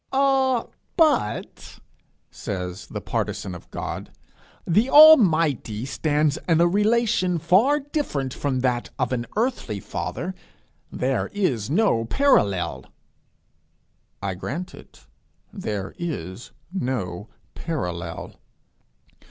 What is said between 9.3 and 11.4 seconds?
earthly father: there